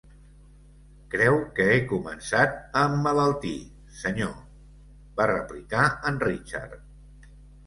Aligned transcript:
"Creu 1.15 1.35
que 1.59 1.67
he 1.73 1.75
començat 1.91 2.57
a 2.61 2.81
emmalaltir, 2.93 3.53
senyor", 3.99 4.33
va 5.21 5.29
replicar 5.35 5.85
en 6.13 6.19
Richard. 6.27 7.33